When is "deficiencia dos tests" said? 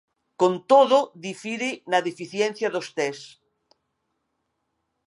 2.09-3.29